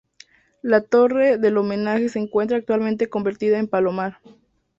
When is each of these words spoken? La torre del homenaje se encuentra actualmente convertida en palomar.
La 0.63 0.81
torre 0.81 1.37
del 1.37 1.57
homenaje 1.59 2.09
se 2.09 2.17
encuentra 2.17 2.57
actualmente 2.57 3.07
convertida 3.07 3.59
en 3.59 3.67
palomar. 3.67 4.17